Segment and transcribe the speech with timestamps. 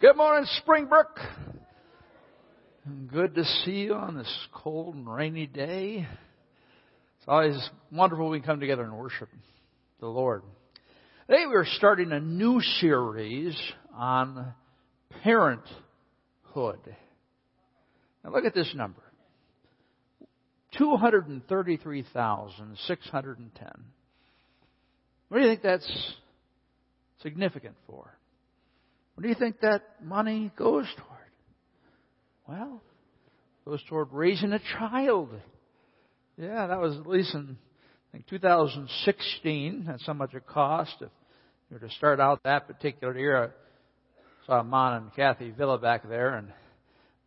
[0.00, 1.18] Good morning, Springbrook.
[3.12, 6.08] Good to see you on this cold and rainy day.
[7.18, 9.28] It's always wonderful when we come together and worship
[10.00, 10.42] the Lord.
[11.28, 13.54] Today we are starting a new series
[13.94, 14.54] on
[15.22, 15.68] parenthood.
[18.24, 19.02] Now look at this number.
[20.78, 23.68] 233,610.
[25.28, 26.14] What do you think that's
[27.20, 28.16] significant for?
[29.20, 31.28] What do you think that money goes toward?
[32.48, 32.80] Well,
[33.66, 35.28] it goes toward raising a child.
[36.38, 37.58] Yeah, that was at least in
[38.08, 39.84] I think 2016.
[39.86, 41.10] That's how much it cost if
[41.68, 43.36] you were to start out that particular year.
[43.44, 46.48] I saw Mon and Kathy Villa back there, and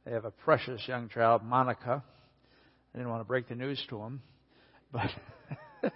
[0.03, 2.03] they have a precious young child, Monica.
[2.91, 4.23] I didn't want to break the news to them,
[4.91, 5.11] but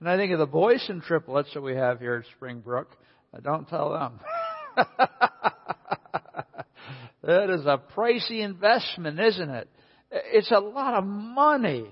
[0.00, 2.88] and I think of the boys and triplets that we have here at Springbrook.
[3.36, 4.20] I don't tell them.
[7.22, 9.68] that is a pricey investment, isn't it?
[10.10, 11.86] It's a lot of money,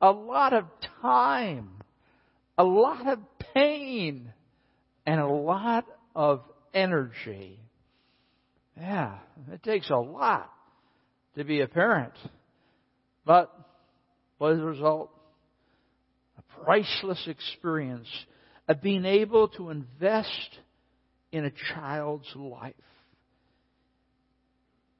[0.00, 0.64] a lot of
[1.00, 1.70] time,
[2.56, 3.18] a lot of
[3.54, 4.32] pain,
[5.06, 6.42] and a lot of
[6.72, 7.58] energy.
[8.76, 9.18] Yeah,
[9.52, 10.50] it takes a lot
[11.36, 12.12] to be a parent.
[13.24, 13.52] But
[14.38, 15.10] what is the result?
[16.38, 18.08] A priceless experience
[18.68, 20.58] of being able to invest
[21.32, 22.74] in a child's life.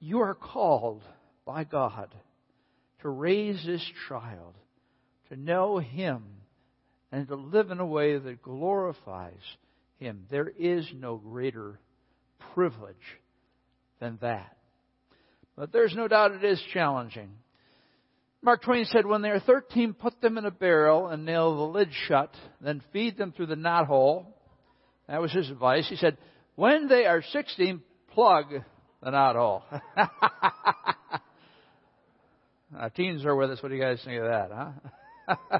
[0.00, 1.02] You are called
[1.44, 2.12] by God
[3.02, 4.55] to raise this child,
[5.28, 6.24] to know Him,
[7.12, 9.42] and to live in a way that glorifies
[9.98, 10.24] Him.
[10.30, 11.78] There is no greater
[12.55, 12.96] privilege
[14.00, 14.56] than that.
[15.55, 17.30] But there's no doubt it is challenging.
[18.41, 21.78] Mark Twain said, When they are 13, put them in a barrel and nail the
[21.78, 24.27] lid shut, then feed them through the knothole
[25.08, 25.86] that was his advice.
[25.89, 26.17] He said,
[26.55, 28.47] when they are 16, plug
[29.03, 29.62] the knothole.
[32.77, 33.62] Our teens are with us.
[33.62, 34.50] What do you guys think of that,
[35.28, 35.58] huh?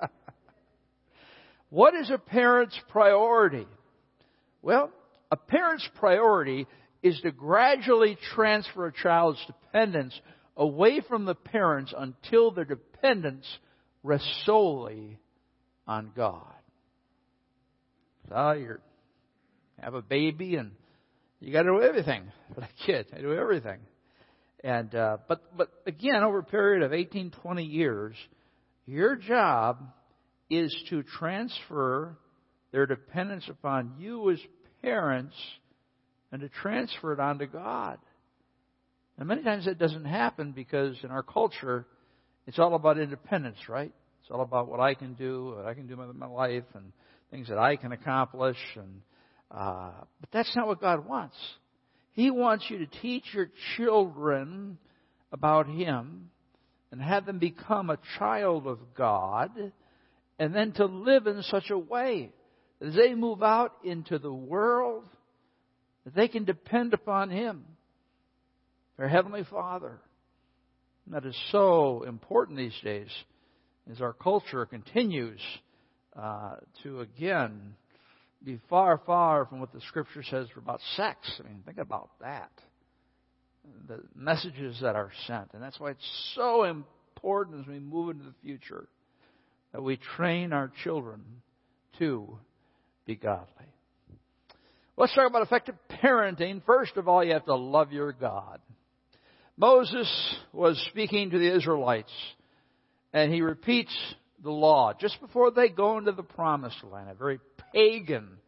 [1.70, 3.66] what is a parent's priority?
[4.62, 4.90] Well,
[5.30, 6.66] a parent's priority
[7.02, 10.18] is to gradually transfer a child's dependence
[10.56, 13.46] away from the parents until their dependence
[14.02, 15.18] rests solely
[15.86, 16.57] on God.
[18.28, 18.78] So you
[19.80, 20.72] have a baby and
[21.40, 22.24] you got to do everything
[22.54, 23.06] for the kid.
[23.12, 23.78] They do everything.
[24.62, 28.16] And uh, but but again, over a period of 18, 20 years,
[28.86, 29.78] your job
[30.50, 32.18] is to transfer
[32.72, 34.38] their dependence upon you as
[34.82, 35.36] parents
[36.32, 37.98] and to transfer it onto God.
[39.16, 41.86] And many times that doesn't happen because in our culture,
[42.46, 43.92] it's all about independence, right?
[44.22, 46.92] It's all about what I can do, what I can do with my life, and
[47.30, 48.58] things that I can accomplish.
[48.76, 49.02] And
[49.50, 49.90] uh,
[50.20, 51.36] but that's not what God wants.
[52.12, 54.78] He wants you to teach your children
[55.32, 56.30] about Him
[56.90, 59.50] and have them become a child of God,
[60.38, 62.32] and then to live in such a way
[62.80, 65.04] that as they move out into the world,
[66.04, 67.64] that they can depend upon Him,
[68.96, 69.98] their Heavenly Father.
[71.04, 73.08] And that is so important these days
[73.90, 75.40] as our culture continues
[76.16, 77.74] uh, to again
[78.44, 81.18] be far, far from what the Scripture says about sex.
[81.40, 82.50] I mean, think about that.
[83.86, 85.52] The messages that are sent.
[85.52, 88.86] And that's why it's so important as we move into the future
[89.72, 91.22] that we train our children
[91.98, 92.38] to
[93.04, 93.46] be godly.
[94.96, 96.62] Let's talk about effective parenting.
[96.64, 98.60] First of all, you have to love your God.
[99.56, 102.12] Moses was speaking to the Israelites,
[103.12, 103.94] and he repeats
[104.42, 107.40] the law just before they go into the promised land, a very
[107.72, 108.38] pagan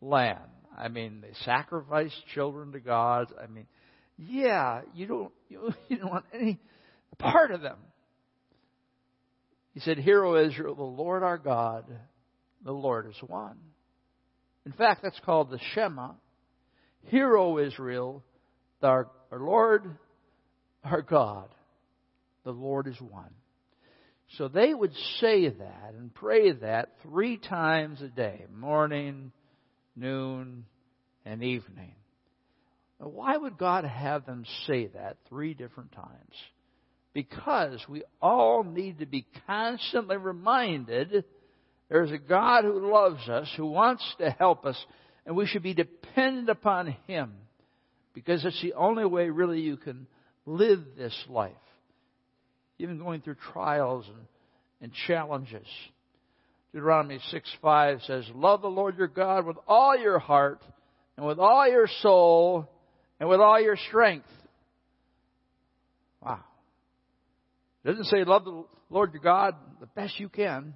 [0.00, 0.38] land.
[0.76, 3.28] I mean, they sacrifice children to God.
[3.42, 3.66] I mean,
[4.18, 6.58] yeah, you don't you, you don't want any
[7.18, 7.78] part of them.
[9.74, 11.84] He said, Hear, O Israel, the Lord our God,
[12.64, 13.56] the Lord is one.
[14.66, 16.10] In fact, that's called the Shema.
[17.06, 18.22] Hear, O Israel,
[18.82, 19.96] our, our Lord,
[20.84, 21.48] our God,
[22.44, 23.30] the Lord is one.
[24.38, 29.30] So they would say that and pray that three times a day morning,
[29.94, 30.64] noon,
[31.26, 31.94] and evening.
[32.98, 36.34] Now, why would God have them say that three different times?
[37.12, 41.24] Because we all need to be constantly reminded
[41.90, 44.82] there's a God who loves us, who wants to help us,
[45.26, 47.34] and we should be dependent upon Him
[48.14, 50.06] because it's the only way really you can
[50.46, 51.52] live this life
[52.82, 54.26] even going through trials and,
[54.80, 55.66] and challenges.
[56.72, 60.62] Deuteronomy 6 5 says, Love the Lord your God with all your heart
[61.16, 62.68] and with all your soul
[63.20, 64.26] and with all your strength.
[66.20, 66.40] Wow.
[67.84, 70.74] It doesn't say love the Lord your God the best you can.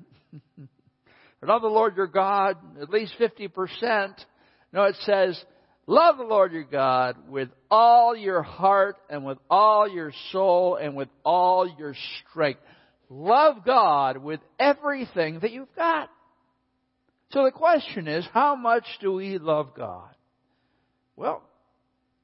[1.41, 4.15] But love the Lord your God at least 50%.
[4.73, 5.43] No, it says
[5.87, 10.97] love the Lord your God with all your heart and with all your soul and
[10.97, 11.95] with all your
[12.31, 12.61] strength.
[13.09, 16.11] Love God with everything that you've got.
[17.31, 20.11] So the question is, how much do we love God?
[21.17, 21.43] Well,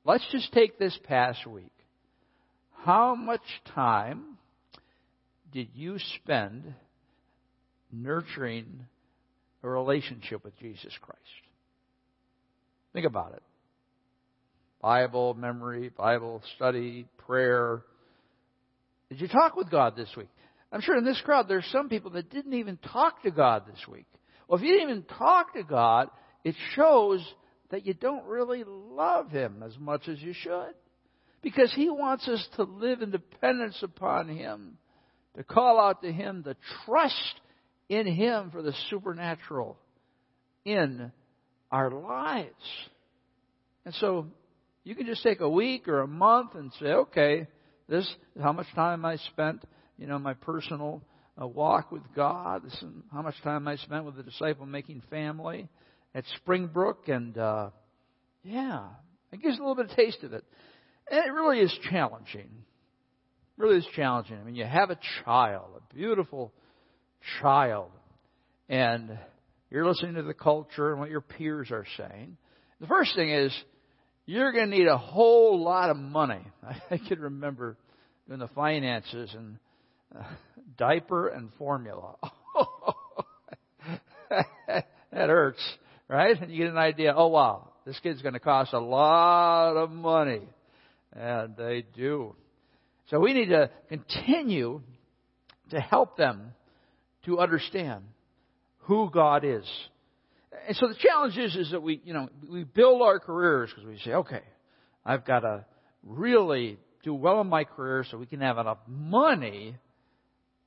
[0.05, 1.73] let's just take this past week.
[2.85, 3.43] How much
[3.75, 4.39] time
[5.53, 6.75] did you spend
[7.93, 8.87] nurturing
[9.63, 11.21] a relationship with Jesus Christ?
[12.93, 13.43] Think about it.
[14.83, 17.83] Bible memory, Bible study, prayer.
[19.09, 20.29] Did you talk with God this week?
[20.73, 23.87] I'm sure in this crowd there's some people that didn't even talk to God this
[23.87, 24.07] week.
[24.49, 26.09] Well, if you didn't even talk to God,
[26.43, 27.25] it shows
[27.71, 30.75] that you don't really love Him as much as you should.
[31.43, 34.79] Because He wants us to live in dependence upon Him,
[35.37, 37.41] to call out to Him, to trust
[37.89, 39.79] in Him for the supernatural
[40.65, 41.13] in
[41.71, 42.51] our lives.
[43.85, 44.27] And so
[44.85, 47.47] you can just take a week or a month and say, okay,
[47.89, 49.65] this is how much time I spent,
[49.97, 51.03] you know, my personal
[51.41, 52.65] uh, walk with God.
[52.65, 55.69] This is how much time I spent with the disciple making family
[56.15, 57.09] at Springbrook.
[57.09, 57.71] And, uh,
[58.43, 58.87] yeah,
[59.31, 60.45] it gives a little bit of taste of it.
[61.11, 62.51] And it really is challenging.
[63.59, 64.39] It really is challenging.
[64.39, 66.53] I mean, you have a child, a beautiful
[67.41, 67.91] child,
[68.69, 69.17] and
[69.71, 72.37] you're listening to the culture and what your peers are saying.
[72.81, 73.55] The first thing is,
[74.27, 76.43] you're going to need a whole lot of money.
[76.91, 77.77] I can remember
[78.27, 79.59] doing the finances and
[80.17, 80.23] uh,
[80.77, 82.17] diaper and formula.
[84.31, 85.63] that hurts,
[86.09, 86.41] right?
[86.41, 89.91] And you get an idea, oh wow, this kid's going to cost a lot of
[89.91, 90.43] money.
[91.13, 92.35] And they do.
[93.11, 94.81] So we need to continue
[95.71, 96.53] to help them
[97.27, 98.05] to understand
[98.85, 99.65] who God is
[100.67, 103.89] and so the challenge is, is that we, you know, we build our careers because
[103.89, 104.43] we say, okay,
[105.05, 105.65] I've got to
[106.03, 109.77] really do well in my career so we can have enough money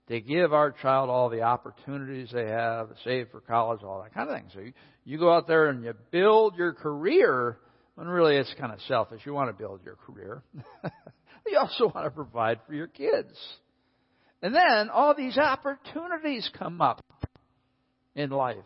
[0.07, 4.29] to give our child all the opportunities they have, save for college, all that kind
[4.29, 4.45] of thing.
[4.53, 4.73] So you,
[5.03, 7.57] you go out there and you build your career
[7.95, 9.21] when really it's kind of selfish.
[9.25, 10.43] You want to build your career.
[11.47, 13.33] you also want to provide for your kids.
[14.41, 17.03] And then all these opportunities come up
[18.13, 18.57] in life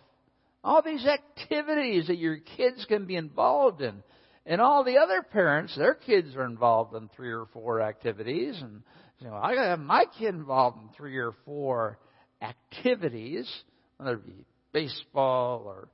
[0.64, 4.04] all these activities that your kids can be involved in.
[4.46, 8.60] And all the other parents, their kids are involved in three or four activities.
[8.62, 8.82] And
[9.20, 12.00] you know, I got to have my kid involved in three or four
[12.42, 13.50] activities,
[13.98, 15.90] whether it be baseball or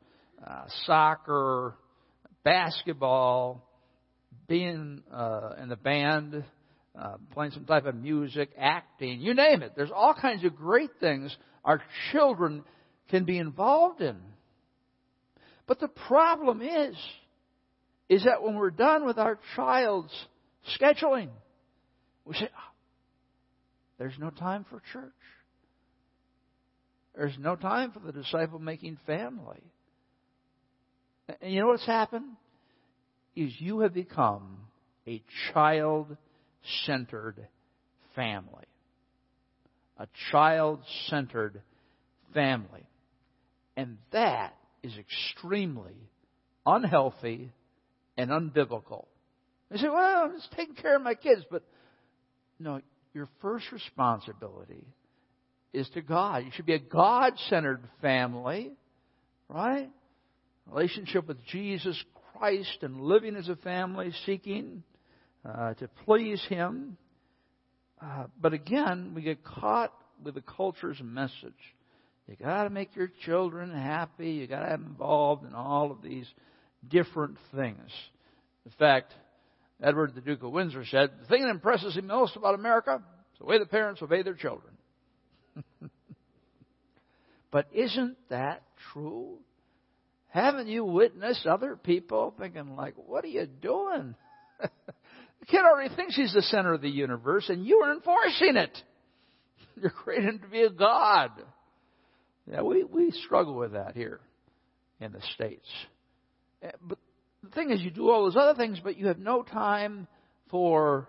[0.45, 1.75] uh, soccer,
[2.43, 3.67] basketball,
[4.47, 6.43] being uh, in the band,
[6.99, 9.73] uh, playing some type of music, acting, you name it.
[9.75, 11.81] There's all kinds of great things our
[12.11, 12.63] children
[13.09, 14.17] can be involved in.
[15.67, 16.95] But the problem is,
[18.07, 20.13] is that when we're done with our child's
[20.79, 21.29] scheduling,
[22.23, 22.71] we say, oh,
[23.97, 25.11] there's no time for church.
[27.15, 29.63] There's no time for the disciple making family.
[31.41, 32.35] And you know what's happened?
[33.35, 34.57] Is you have become
[35.07, 35.21] a
[35.53, 36.15] child
[36.85, 37.47] centered
[38.15, 38.65] family.
[39.97, 41.61] A child centered
[42.33, 42.85] family.
[43.77, 44.55] And that
[44.85, 45.95] is extremely
[46.65, 47.51] unhealthy
[48.17, 49.05] and unbiblical.
[49.71, 51.41] They say, well, I'm just taking care of my kids.
[51.49, 51.63] But
[52.59, 52.81] no,
[53.13, 54.85] your first responsibility
[55.73, 56.45] is to God.
[56.45, 58.71] You should be a God centered family,
[59.49, 59.89] right?
[60.71, 62.01] Relationship with Jesus
[62.37, 64.83] Christ and living as a family, seeking
[65.43, 66.97] uh, to please Him.
[68.01, 71.53] Uh, but again, we get caught with the culture's message.
[72.27, 74.31] You got to make your children happy.
[74.31, 76.27] You got to have them involved in all of these
[76.87, 77.91] different things.
[78.65, 79.13] In fact,
[79.81, 83.03] Edward the Duke of Windsor said, "The thing that impresses him most about America
[83.33, 84.73] is the way the parents obey their children."
[87.51, 89.37] but isn't that true?
[90.29, 94.15] Haven't you witnessed other people thinking like, "What are you doing?"
[94.59, 98.75] the kid already thinks he's the center of the universe, and you are enforcing it.
[99.79, 101.31] You're creating to be a god.
[102.51, 104.19] Yeah, we, we struggle with that here
[104.99, 105.67] in the States.
[106.61, 106.99] Eh, but
[107.43, 110.07] the thing is, you do all those other things, but you have no time
[110.49, 111.07] for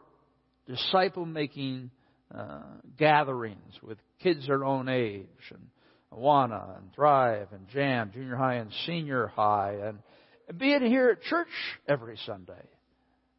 [0.66, 1.90] disciple making
[2.34, 2.62] uh,
[2.98, 5.68] gatherings with kids their own age, and
[6.12, 11.48] Awana, and Thrive, and Jam, junior high and senior high, and being here at church
[11.86, 12.52] every Sunday,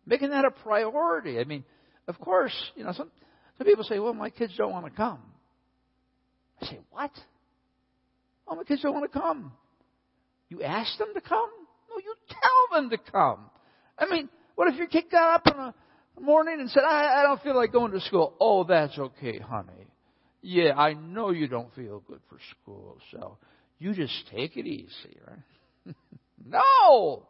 [0.05, 1.39] making that a priority.
[1.39, 1.63] I mean,
[2.07, 3.11] of course, you know, some,
[3.57, 5.19] some people say, well, my kids don't want to come.
[6.61, 7.11] I say, what?
[8.47, 9.51] Oh, my kids don't want to come.
[10.49, 11.49] You ask them to come?
[11.89, 13.49] No, you tell them to come.
[13.97, 15.57] I mean, what if your kid got up in
[16.15, 18.33] the morning and said, I, I don't feel like going to school?
[18.39, 19.87] Oh, that's okay, honey.
[20.41, 23.37] Yeah, I know you don't feel good for school, so
[23.79, 25.95] you just take it easy, right?
[26.45, 27.27] no!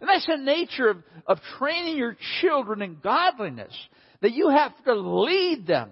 [0.00, 3.74] And that's the nature of, of training your children in godliness.
[4.22, 5.90] That you have to lead them.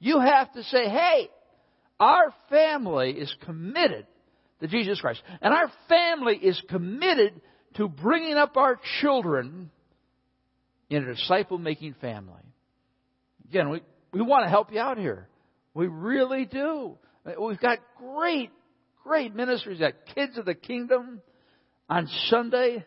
[0.00, 1.28] You have to say, hey,
[2.00, 4.06] our family is committed
[4.60, 5.22] to Jesus Christ.
[5.40, 7.40] And our family is committed
[7.74, 9.70] to bringing up our children
[10.90, 12.42] in a disciple making family.
[13.48, 13.82] Again, we,
[14.12, 15.28] we want to help you out here.
[15.74, 16.96] We really do.
[17.40, 18.50] We've got great,
[19.02, 19.78] great ministries.
[19.80, 21.20] We've got Kids of the Kingdom
[21.88, 22.84] on Sunday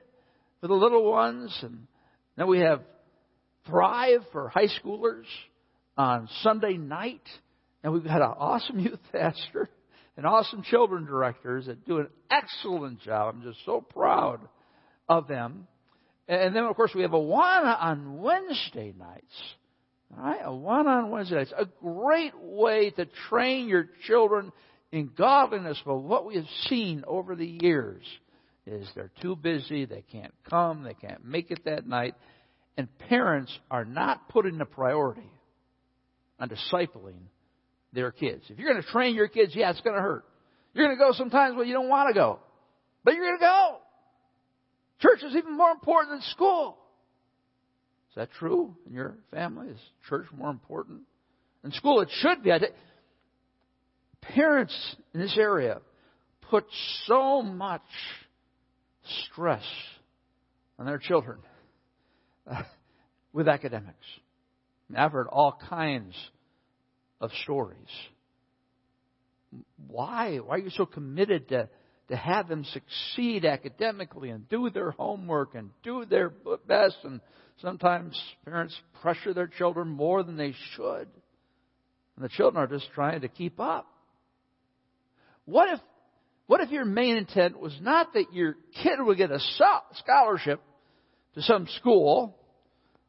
[0.62, 1.58] for the little ones.
[1.62, 1.88] And
[2.38, 2.82] then we have
[3.66, 5.26] Thrive for high schoolers
[5.98, 7.24] on Sunday night.
[7.84, 9.70] And we've got an awesome youth pastor
[10.16, 13.36] and awesome children directors that do an excellent job.
[13.36, 14.40] I'm just so proud
[15.08, 15.68] of them.
[16.28, 19.34] And then, of course, we have Awana on Wednesday nights.
[20.16, 21.54] All right, Awana on Wednesday nights.
[21.58, 24.52] A great way to train your children
[24.92, 25.82] in godliness.
[25.86, 28.04] But what we have seen over the years
[28.66, 32.16] is they're too busy, they can't come, they can't make it that night,
[32.76, 35.32] and parents are not putting the priority
[36.40, 37.22] on discipling
[37.98, 38.44] their kids.
[38.48, 40.24] If you're going to train your kids, yeah, it's going to hurt.
[40.74, 42.40] You're going to go sometimes where you don't want to go,
[43.04, 43.78] but you're going to go.
[45.02, 46.78] Church is even more important than school.
[48.12, 49.70] Is that true in your family?
[49.70, 51.02] Is church more important
[51.64, 52.02] than school?
[52.02, 52.52] It should be.
[52.52, 52.74] I think
[54.22, 55.80] Parents in this area
[56.50, 56.66] put
[57.06, 57.82] so much
[59.26, 59.64] stress
[60.78, 61.40] on their children
[62.50, 62.64] uh,
[63.32, 63.96] with academics.
[64.96, 66.14] I've heard all kinds
[67.20, 67.78] of stories.
[69.88, 70.38] Why?
[70.38, 71.70] Why are you so committed to,
[72.10, 76.32] to have them succeed academically and do their homework and do their
[76.68, 76.98] best?
[77.04, 77.22] And
[77.62, 81.08] sometimes parents pressure their children more than they should.
[82.16, 83.88] And the children are just trying to keep up.
[85.46, 85.80] What if
[86.48, 89.40] what if your main intent was not that your kid would get a
[89.96, 90.62] scholarship
[91.36, 92.38] to some school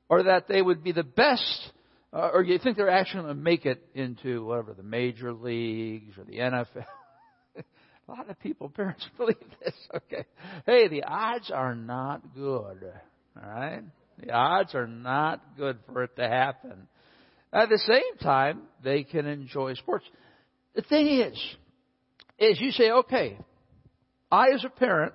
[0.08, 1.72] or that they would be the best
[2.12, 6.16] uh, or you think they're actually going to make it into whatever the major leagues
[6.16, 6.84] or the NFL?
[7.56, 9.74] a lot of people, parents believe this.
[9.94, 10.24] Okay,
[10.66, 12.90] hey, the odds are not good.
[13.36, 13.82] All right,
[14.18, 16.88] the odds are not good for it to happen.
[17.52, 20.04] At the same time, they can enjoy sports.
[20.74, 21.56] The thing is,
[22.38, 23.38] is you say, okay,
[24.30, 25.14] I as a parent,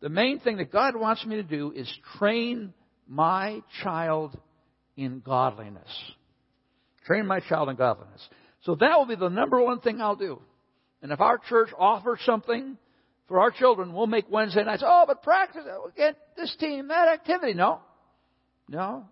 [0.00, 2.72] the main thing that God wants me to do is train
[3.08, 4.38] my child
[4.96, 5.88] in godliness.
[7.06, 8.28] Train my child in godliness.
[8.62, 10.40] So that will be the number one thing I'll do.
[11.02, 12.76] And if our church offers something
[13.28, 14.82] for our children, we'll make Wednesday nights.
[14.84, 17.54] Oh, but practice, we'll get this team, that activity.
[17.54, 17.80] No.
[18.68, 19.04] No.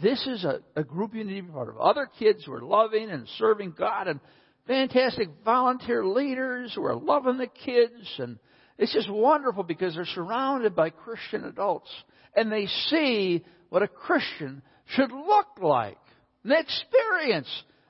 [0.00, 1.78] This is a, a group you need to be part of.
[1.78, 4.20] Other kids who are loving and serving God and
[4.66, 8.38] fantastic volunteer leaders who are loving the kids and
[8.76, 11.90] it's just wonderful because they're surrounded by Christian adults
[12.36, 15.98] and they see what a Christian should look like
[16.44, 17.48] and experience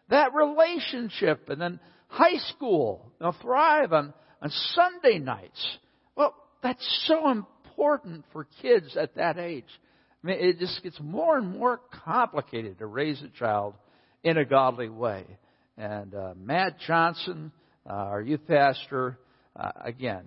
[0.08, 4.12] that relationship and then high school, you know, thrive on,
[4.42, 5.78] on Sunday nights.
[6.16, 9.66] Well, that's so important for kids at that age.
[10.22, 13.74] I mean, it just gets more and more complicated to raise a child
[14.24, 15.24] in a godly way.
[15.76, 17.52] And uh, Matt Johnson,
[17.88, 19.18] uh, our youth pastor,
[19.54, 20.24] uh, again,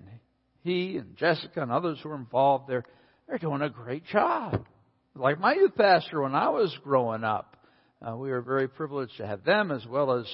[0.64, 2.86] he and Jessica and others who are involved, they're,
[3.28, 4.66] they're doing a great job
[5.16, 7.58] like my youth pastor when I was growing up.
[8.02, 10.26] Uh, we were very privileged to have them as well as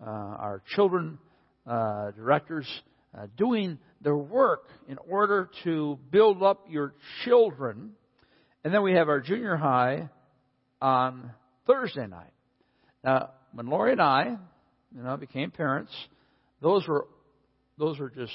[0.00, 1.18] uh, our children
[1.66, 2.66] uh, directors
[3.16, 7.90] uh, doing their work in order to build up your children.
[8.64, 10.08] And then we have our junior high
[10.80, 11.30] on
[11.66, 12.32] Thursday night.
[13.04, 14.36] Now, when Lori and I,
[14.96, 15.92] you know, became parents,
[16.62, 17.06] those were
[17.78, 18.32] those were just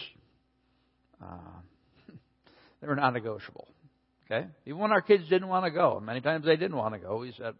[1.22, 1.60] uh,
[2.82, 3.68] they were non-negotiable.
[4.30, 4.48] Okay?
[4.66, 7.00] Even when our kids didn't want to go, and many times they didn't want to
[7.00, 7.54] go, we said,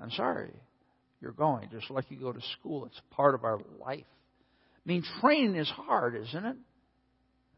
[0.00, 0.52] I'm sorry,
[1.20, 2.86] you're going, just like you go to school.
[2.86, 4.04] It's part of our life.
[4.04, 6.56] I mean, training is hard, isn't it?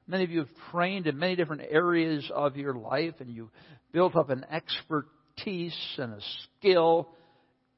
[0.09, 3.51] Many of you have trained in many different areas of your life and you've
[3.93, 6.21] built up an expertise and a
[6.59, 7.09] skill.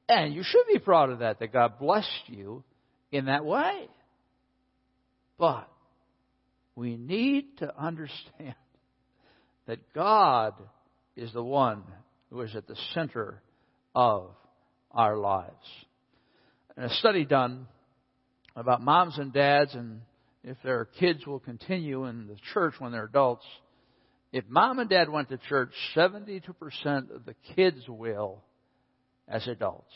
[0.07, 2.63] And you should be proud of that, that God blessed you
[3.11, 3.87] in that way.
[5.39, 5.67] But
[6.75, 8.55] we need to understand
[9.65, 10.53] that God
[11.15, 11.83] is the one
[12.29, 13.41] who is at the center
[13.95, 14.29] of
[14.91, 15.53] our lives.
[16.75, 17.67] And a study done
[18.55, 20.01] about moms and dads and
[20.43, 23.45] if their kids will continue in the church when they're adults.
[24.31, 26.43] If mom and dad went to church, 72%
[27.13, 28.43] of the kids will
[29.27, 29.93] as adults.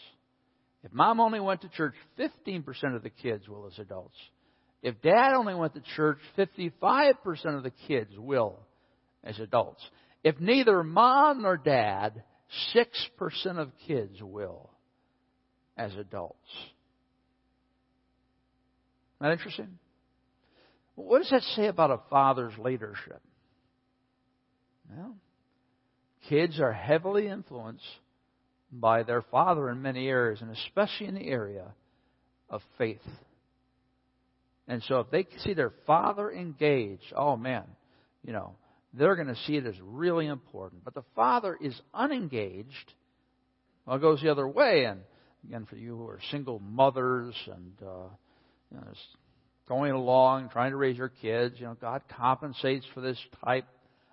[0.83, 4.17] If mom only went to church, 15% of the kids will as adults.
[4.81, 7.13] If dad only went to church, 55%
[7.55, 8.59] of the kids will
[9.23, 9.81] as adults.
[10.23, 12.23] If neither mom nor dad,
[12.75, 14.69] 6% of kids will
[15.77, 16.37] as adults.
[19.19, 19.79] That interesting?
[20.95, 23.21] What does that say about a father's leadership?
[24.89, 25.15] Well,
[26.29, 27.83] kids are heavily influenced
[28.71, 31.73] by their father in many areas, and especially in the area
[32.49, 33.01] of faith.
[34.67, 37.63] And so if they see their father engaged, oh man,
[38.23, 38.55] you know,
[38.93, 40.83] they're going to see it as really important.
[40.83, 42.93] But the father is unengaged,
[43.85, 44.85] well, it goes the other way.
[44.85, 45.01] And
[45.47, 48.07] again, for you who are single mothers and uh,
[48.71, 48.87] you know,
[49.67, 53.65] going along, trying to raise your kids, you know, God compensates for this type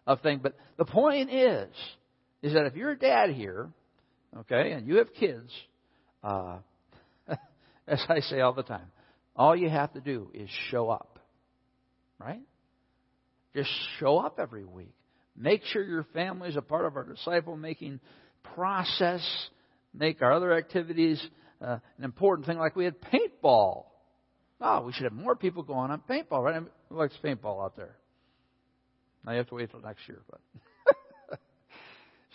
[0.06, 0.40] of thing.
[0.42, 1.68] But the point is,
[2.42, 3.68] is that if you're a dad here,
[4.38, 5.50] okay, and you have kids,
[6.24, 6.58] uh,
[7.86, 8.86] as I say all the time,
[9.36, 11.18] all you have to do is show up.
[12.18, 12.42] Right?
[13.54, 14.94] Just show up every week.
[15.36, 18.00] Make sure your family is a part of our disciple making
[18.54, 19.22] process.
[19.94, 21.20] Make our other activities
[21.60, 23.84] uh, an important thing, like we had paintball.
[24.60, 26.62] Oh, we should have more people going on paintball, right?
[26.88, 27.96] Who likes paintball out there?
[29.24, 31.38] Now you have to wait till next year, but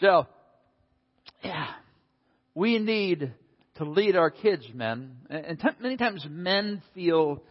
[0.02, 0.28] so
[1.44, 1.68] yeah,
[2.54, 3.34] we need
[3.76, 5.18] to lead our kids, men.
[5.30, 7.44] And t- many times men feel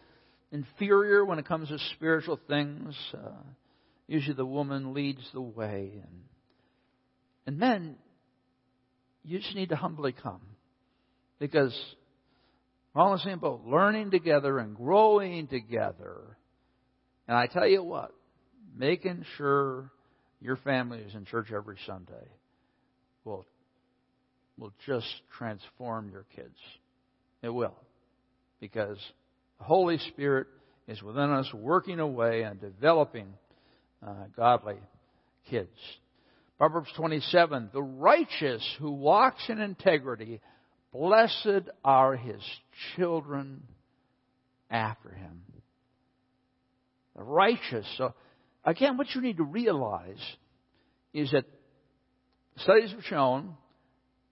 [0.55, 2.95] inferior when it comes to spiritual things.
[3.13, 3.31] Uh,
[4.07, 5.91] usually the woman leads the way.
[5.93, 6.21] And,
[7.45, 7.95] and men,
[9.23, 10.41] you just need to humbly come.
[11.39, 11.75] Because
[12.93, 16.37] we're all in the same boat, learning together and growing together.
[17.27, 18.13] And I tell you what,
[18.75, 19.91] making sure
[20.39, 22.27] your family is in church every Sunday
[23.25, 23.45] will
[24.57, 26.57] will just transform your kids.
[27.41, 27.75] It will.
[28.61, 28.97] Because
[29.59, 30.47] the Holy Spirit
[30.87, 33.27] is within us working away and developing
[34.05, 34.77] uh, godly
[35.49, 35.77] kids.
[36.57, 40.41] Proverbs 27 The righteous who walks in integrity,
[40.91, 42.41] blessed are his
[42.95, 43.63] children
[44.69, 45.41] after him.
[47.15, 47.85] The righteous.
[47.97, 48.13] So,
[48.63, 50.21] again, what you need to realize
[51.13, 51.45] is that
[52.57, 53.55] studies have shown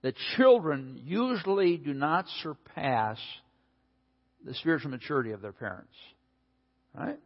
[0.02, 3.18] that children usually do not surpass
[4.44, 5.94] the spiritual maturity of their parents.
[6.94, 7.18] Right?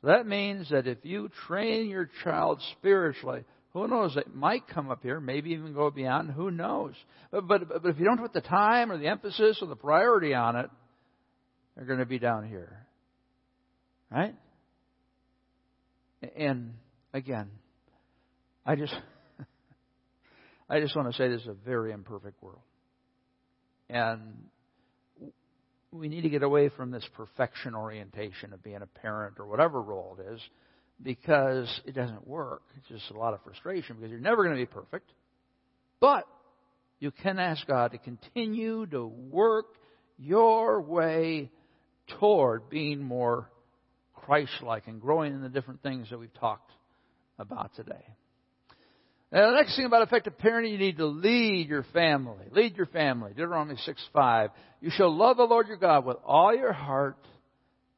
[0.00, 4.16] So that means that if you train your child spiritually, who knows?
[4.16, 6.30] It might come up here, maybe even go beyond.
[6.32, 6.94] Who knows?
[7.30, 10.34] But, but, but if you don't put the time or the emphasis or the priority
[10.34, 10.70] on it,
[11.76, 12.86] they're going to be down here.
[14.10, 14.34] Right?
[16.36, 16.74] And
[17.14, 17.50] again,
[18.66, 18.94] I just
[20.70, 22.60] I just want to say this is a very imperfect world.
[23.88, 24.48] And
[25.92, 29.82] we need to get away from this perfection orientation of being a parent or whatever
[29.82, 30.40] role it is
[31.02, 32.62] because it doesn't work.
[32.76, 35.10] It's just a lot of frustration because you're never going to be perfect.
[35.98, 36.26] But
[37.00, 39.66] you can ask God to continue to work
[40.18, 41.50] your way
[42.18, 43.50] toward being more
[44.14, 46.70] Christ like and growing in the different things that we've talked
[47.38, 48.04] about today.
[49.32, 52.46] Now, the next thing about effective parenting, you need to lead your family.
[52.50, 53.30] Lead your family.
[53.30, 54.50] Deuteronomy 6 5.
[54.80, 57.18] You shall love the Lord your God with all your heart,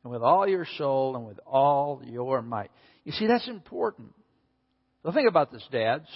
[0.05, 2.71] and with all your soul, and with all your might.
[3.05, 4.13] You see, that's important.
[5.03, 6.07] So think about this, dads.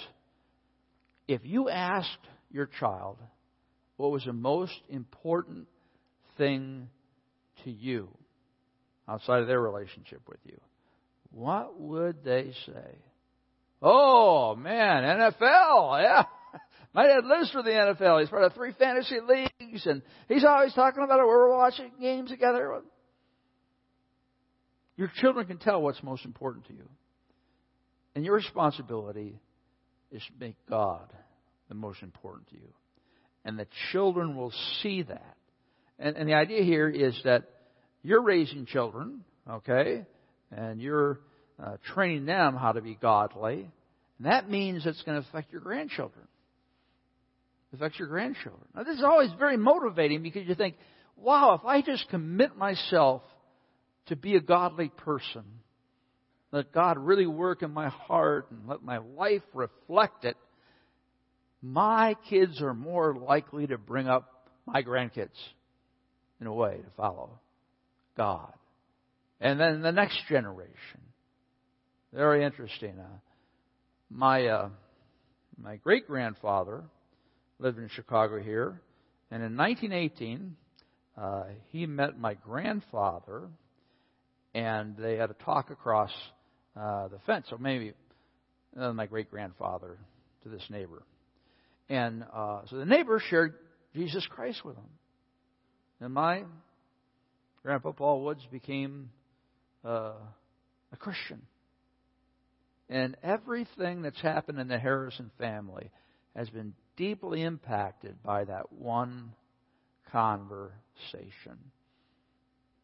[1.27, 2.09] If you asked
[2.51, 3.17] your child
[3.97, 5.67] what was the most important
[6.37, 6.89] thing
[7.63, 8.09] to you
[9.09, 10.59] outside of their relationship with you,
[11.31, 12.97] what would they say?
[13.81, 16.23] Oh man, NFL, yeah.
[16.93, 18.21] My dad lives for the NFL.
[18.21, 21.27] He's part of three fantasy leagues, and he's always talking about it.
[21.27, 22.81] We're watching games together.
[24.95, 26.89] Your children can tell what's most important to you.
[28.15, 29.39] And your responsibility
[30.11, 31.13] is to make God
[31.69, 32.73] the most important to you.
[33.45, 35.35] And the children will see that.
[35.99, 37.43] And, and the idea here is that
[38.01, 40.05] you're raising children, okay?
[40.51, 41.19] And you're
[41.63, 43.69] uh, training them how to be godly.
[44.17, 46.27] And that means it's going to affect your grandchildren.
[47.71, 48.63] It affects your grandchildren.
[48.75, 50.75] Now, this is always very motivating because you think,
[51.15, 53.23] wow, if I just commit myself
[54.07, 55.43] to be a godly person,
[56.51, 60.37] let God really work in my heart and let my life reflect it,
[61.61, 65.29] my kids are more likely to bring up my grandkids
[66.39, 67.39] in a way to follow
[68.15, 68.53] God.
[69.41, 71.01] And then the next generation.
[72.17, 72.95] Very interesting.
[72.97, 73.19] Uh,
[74.09, 74.69] my uh,
[75.55, 76.83] my great grandfather
[77.59, 78.81] lived in Chicago here,
[79.29, 80.55] and in 1918
[81.15, 83.43] uh, he met my grandfather,
[84.55, 86.09] and they had a talk across
[86.75, 87.45] uh, the fence.
[87.51, 87.93] So maybe
[88.75, 89.99] uh, my great grandfather
[90.41, 91.03] to this neighbor,
[91.87, 93.53] and uh, so the neighbor shared
[93.93, 94.89] Jesus Christ with him,
[95.99, 96.45] and my
[97.61, 99.11] grandpa Paul Woods became
[99.85, 100.13] uh,
[100.91, 101.43] a Christian.
[102.89, 105.91] And everything that's happened in the Harrison family
[106.35, 109.33] has been deeply impacted by that one
[110.11, 111.57] conversation.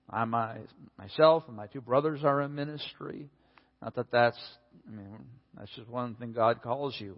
[0.10, 0.58] I my,
[0.98, 3.30] myself and my two brothers are in ministry.
[3.82, 4.40] Not that that's,
[4.88, 5.20] I mean,
[5.58, 7.18] that's just one thing God calls you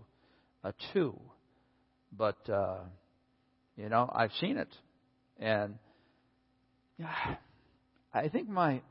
[0.63, 1.19] a two.
[2.15, 2.79] But, uh,
[3.75, 4.69] you know, I've seen it.
[5.39, 5.75] And
[8.13, 8.81] I think my,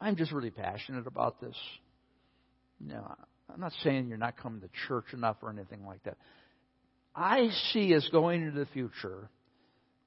[0.00, 1.56] I'm just really passionate about this.
[2.80, 3.14] Know,
[3.52, 6.16] I'm not saying you're not coming to church enough or anything like that.
[7.14, 9.28] I see us going into the future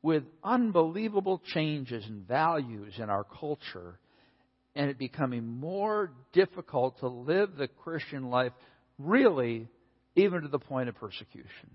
[0.02, 4.00] with unbelievable changes and values in our culture
[4.76, 8.54] and it becoming more difficult to live the Christian life
[8.98, 9.68] really
[10.16, 11.72] even to the point of persecution.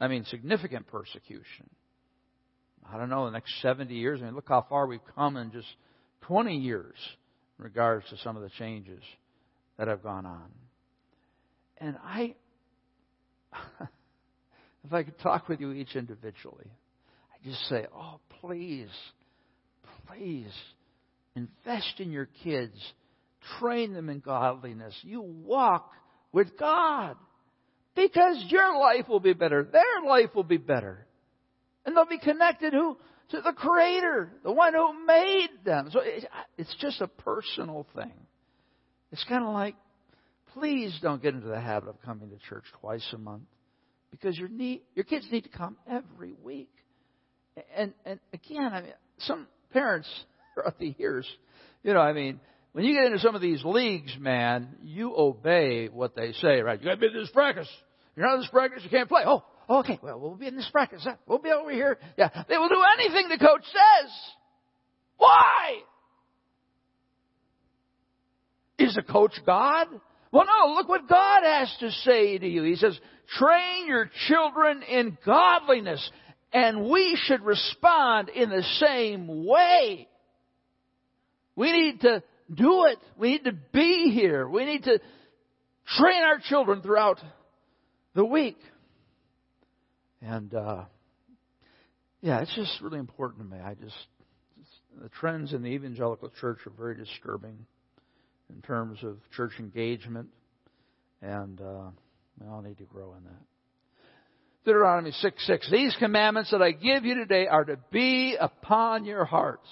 [0.00, 1.70] I mean, significant persecution.
[2.88, 4.20] I don't know, the next 70 years.
[4.20, 5.68] I mean, look how far we've come in just
[6.22, 6.94] 20 years
[7.58, 9.02] in regards to some of the changes
[9.78, 10.50] that have gone on.
[11.78, 12.34] And I,
[14.84, 16.70] if I could talk with you each individually,
[17.32, 18.88] I just say, oh, please,
[20.06, 20.52] please
[21.34, 22.74] invest in your kids,
[23.58, 24.94] train them in godliness.
[25.02, 25.90] You walk
[26.32, 27.16] with God
[27.94, 31.06] because your life will be better, their life will be better,
[31.84, 32.96] and they'll be connected who
[33.30, 35.88] to the Creator, the one who made them.
[35.92, 36.00] So
[36.56, 38.12] it's just a personal thing.
[39.16, 39.76] It's kind of like,
[40.52, 43.44] please don't get into the habit of coming to church twice a month
[44.10, 46.68] because your need, your kids need to come every week.
[47.74, 50.06] And and again, I mean, some parents
[50.54, 51.26] throughout the years,
[51.82, 52.40] you know, I mean,
[52.72, 56.78] when you get into some of these leagues, man, you obey what they say, right?
[56.78, 57.68] You got to be in this practice.
[58.16, 59.22] You're not in this practice, you can't play.
[59.24, 61.08] Oh, oh, okay, well, we'll be in this practice.
[61.26, 61.98] We'll be over here.
[62.18, 64.12] Yeah, they will do anything the coach says.
[65.16, 65.78] Why?
[68.86, 69.88] Is the coach God?
[70.30, 72.62] Well, no, look what God has to say to you.
[72.62, 72.98] He says,
[73.36, 76.08] train your children in godliness.
[76.52, 80.08] And we should respond in the same way.
[81.56, 82.22] We need to
[82.54, 82.98] do it.
[83.18, 84.48] We need to be here.
[84.48, 85.00] We need to
[85.98, 87.18] train our children throughout
[88.14, 88.58] the week.
[90.22, 90.84] And, uh,
[92.20, 93.60] yeah, it's just really important to me.
[93.60, 93.96] I just,
[95.02, 97.66] the trends in the evangelical church are very disturbing
[98.54, 100.28] in terms of church engagement,
[101.22, 101.90] and uh,
[102.40, 103.42] we all need to grow in that.
[104.64, 105.70] Deuteronomy 6 6.
[105.70, 109.68] These commandments that I give you today are to be upon your hearts.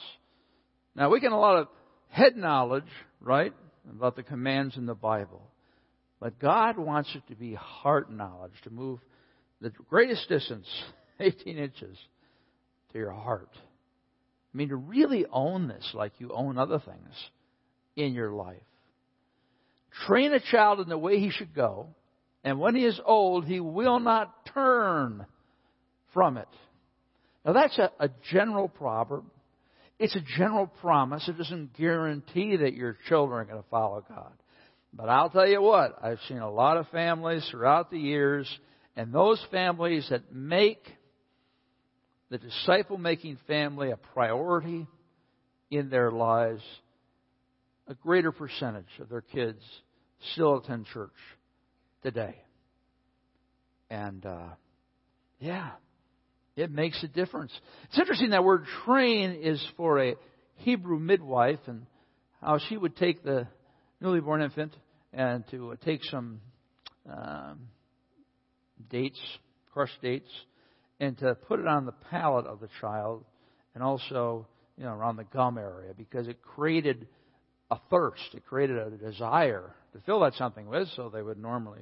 [0.94, 1.68] Now, we get a lot of
[2.08, 2.84] head knowledge,
[3.20, 3.52] right,
[3.90, 5.42] about the commands in the Bible.
[6.20, 9.00] But God wants it to be heart knowledge, to move
[9.60, 10.66] the greatest distance,
[11.20, 11.98] 18 inches,
[12.92, 13.50] to your heart.
[13.52, 17.30] I mean, to really own this like you own other things
[17.96, 18.62] in your life.
[20.06, 21.88] Train a child in the way he should go,
[22.42, 25.24] and when he is old, he will not turn
[26.12, 26.48] from it.
[27.44, 29.24] Now that's a, a general proverb.
[29.98, 31.28] It's a general promise.
[31.28, 34.32] It doesn't guarantee that your children are going to follow God.
[34.92, 38.48] But I'll tell you what, I've seen a lot of families throughout the years,
[38.96, 40.84] and those families that make
[42.30, 44.86] the disciple making family a priority
[45.70, 46.62] in their lives,
[47.86, 49.60] a greater percentage of their kids
[50.32, 51.10] still attend church
[52.02, 52.36] today.
[53.90, 54.48] And, uh,
[55.38, 55.72] yeah,
[56.56, 57.52] it makes a difference.
[57.84, 60.14] It's interesting that word train is for a
[60.56, 61.86] Hebrew midwife and
[62.40, 63.46] how she would take the
[64.00, 64.74] newly born infant
[65.12, 66.40] and to take some
[67.10, 67.68] um,
[68.90, 69.20] dates,
[69.72, 70.30] crushed dates,
[71.00, 73.24] and to put it on the palate of the child
[73.74, 77.06] and also you know around the gum area because it created
[77.70, 78.34] a thirst.
[78.34, 81.80] It created a desire to fill that something with, so they would normally,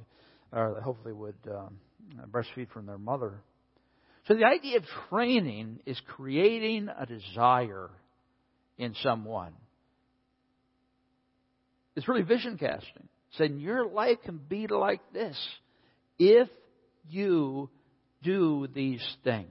[0.51, 1.77] or hopefully would um,
[2.31, 3.41] breastfeed from their mother.
[4.27, 7.89] So the idea of training is creating a desire
[8.77, 9.53] in someone.
[11.95, 13.07] it's really vision casting.
[13.37, 15.37] Saying your life can be like this
[16.19, 16.47] if
[17.09, 17.69] you
[18.21, 19.47] do these things.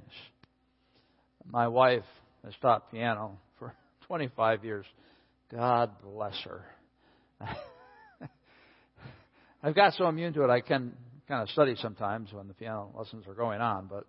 [1.45, 2.05] My wife
[2.45, 3.75] has taught piano for
[4.07, 4.87] 25 years.
[5.55, 6.65] God bless her.
[9.63, 10.93] I've got so immune to it, I can
[11.29, 14.07] kind of study sometimes when the piano lessons are going on, but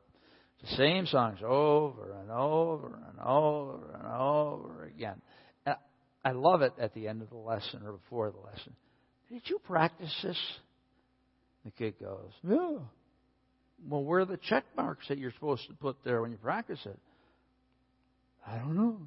[0.62, 5.22] the same songs over and over and over and over again.
[5.66, 5.76] And
[6.24, 8.74] I love it at the end of the lesson or before the lesson.
[9.30, 10.40] Did you practice this?
[11.66, 12.78] The kid goes, Yeah.
[13.90, 16.80] Well, where are the check marks that you're supposed to put there when you practice
[16.86, 16.98] it?
[18.48, 18.98] I don't know.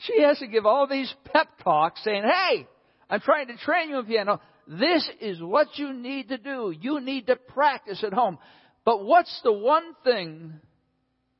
[0.00, 2.66] She has to give all these pep talks saying, Hey,
[3.08, 4.40] I'm trying to train you in piano.
[4.66, 6.72] This is what you need to do.
[6.78, 8.38] You need to practice at home.
[8.84, 10.54] But what's the one thing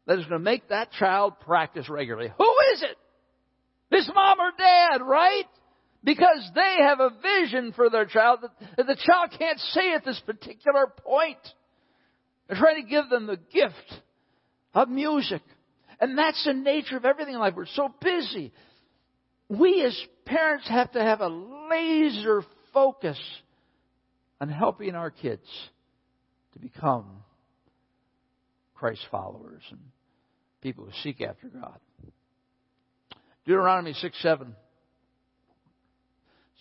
[0.06, 2.32] that is going to make that child practice regularly?
[2.36, 2.96] Who is it?
[3.90, 5.44] This mom or dad, right?
[6.02, 8.40] Because they have a vision for their child
[8.76, 11.38] that the child can't see at this particular point.
[12.48, 14.02] They're trying to give them the gift
[14.74, 15.42] of music.
[16.00, 17.54] And that's the nature of everything in life.
[17.54, 18.52] We're so busy.
[19.48, 23.18] We as parents have to have a laser focus
[24.40, 25.46] on helping our kids
[26.54, 27.04] to become
[28.74, 29.80] Christ followers and
[30.62, 31.78] people who seek after God.
[33.44, 34.54] Deuteronomy 6 7.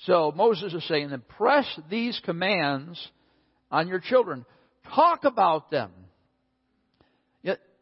[0.05, 3.05] So Moses is saying, impress these commands
[3.71, 4.45] on your children.
[4.95, 5.91] Talk about them.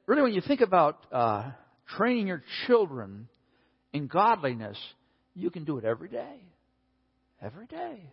[0.08, 1.52] Really, when you think about uh,
[1.98, 3.28] training your children
[3.92, 4.78] in godliness,
[5.36, 6.40] you can do it every day.
[7.42, 8.10] Every day.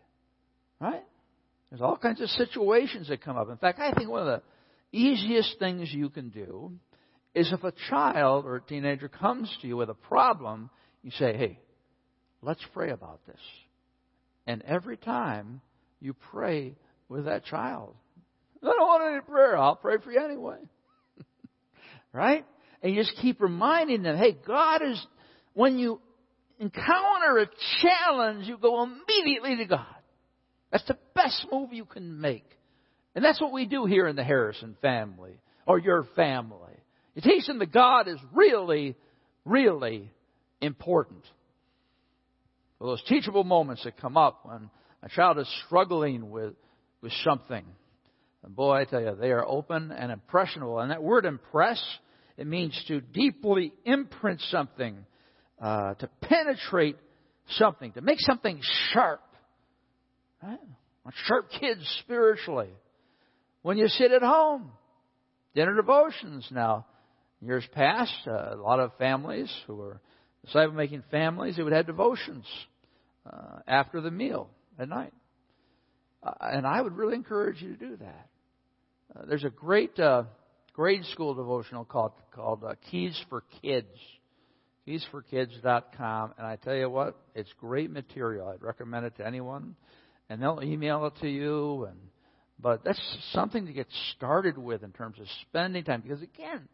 [0.81, 1.05] Right?
[1.71, 3.49] There's all kinds of situations that come up.
[3.49, 4.43] In fact, I think one of the
[4.97, 6.73] easiest things you can do
[7.35, 10.71] is if a child or a teenager comes to you with a problem,
[11.03, 11.59] you say, hey,
[12.43, 13.41] let's pray about this.
[14.47, 15.61] And every time
[16.01, 16.75] you pray
[17.09, 17.95] with that child,
[18.63, 19.57] I don't want any prayer.
[19.57, 20.59] I'll pray for you anyway.
[22.15, 22.47] Right?
[22.83, 25.05] And you just keep reminding them, hey, God is,
[25.53, 26.01] when you
[26.59, 27.47] encounter a
[27.83, 29.87] challenge, you go immediately to God.
[30.71, 32.47] That's the best move you can make.
[33.15, 36.73] And that's what we do here in the Harrison family, or your family.
[37.15, 38.97] You teach them that God is really,
[39.45, 40.11] really
[40.61, 41.25] important.
[42.79, 44.71] For those teachable moments that come up when
[45.03, 46.55] a child is struggling with,
[47.03, 47.65] with something.
[48.45, 50.79] And boy, I tell you, they are open and impressionable.
[50.79, 51.83] And that word impress,
[52.37, 54.99] it means to deeply imprint something,
[55.61, 56.97] uh, to penetrate
[57.57, 58.61] something, to make something
[58.93, 59.23] sharp.
[60.43, 60.59] Right?
[61.27, 62.71] Sharp kids spiritually
[63.63, 64.71] when you sit at home.
[65.55, 66.87] Dinner devotions now.
[67.41, 70.01] Years past, uh, a lot of families who were
[70.45, 72.47] disciple making families, they would have devotions
[73.31, 75.13] uh, after the meal at night.
[76.23, 78.29] Uh, and I would really encourage you to do that.
[79.15, 80.25] Uh, there's a great uh,
[80.73, 83.89] grade school devotional called called uh, Keys for Kids.
[84.87, 88.49] KeysForKids.com, and I tell you what, it's great material.
[88.49, 89.77] I'd recommend it to anyone,
[90.29, 91.97] and they'll email it to you and
[92.59, 93.01] but that's
[93.33, 96.01] something to get started with in terms of spending time.
[96.01, 96.69] Because again,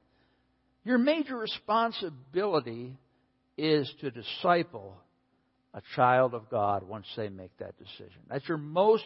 [0.84, 2.96] your major responsibility
[3.56, 4.96] is to disciple
[5.72, 8.20] a child of God once they make that decision.
[8.28, 9.04] That's your most